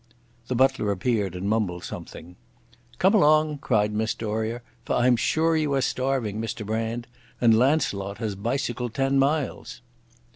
The 0.47 0.55
butler 0.55 0.91
appeared 0.91 1.35
and 1.35 1.47
mumbled 1.47 1.83
something. 1.83 2.35
"Come 2.97 3.13
along," 3.13 3.59
cried 3.59 3.93
Miss 3.93 4.15
Doria, 4.15 4.63
"for 4.83 4.95
I'm 4.95 5.15
sure 5.15 5.55
you 5.55 5.75
are 5.75 5.81
starving, 5.81 6.41
Mr 6.41 6.65
Brand. 6.65 7.05
And 7.39 7.53
Launcelot 7.55 8.17
has 8.17 8.33
bicycled 8.33 8.95
ten 8.95 9.19
miles." 9.19 9.81